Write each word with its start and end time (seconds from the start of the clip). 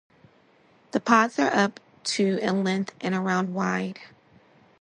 The 0.93 0.99
pods 0.99 1.37
are 1.37 1.55
up 1.55 1.79
to 2.05 2.39
in 2.39 2.63
length 2.63 2.95
and 3.01 3.13
around 3.13 3.53
wide. 3.53 3.99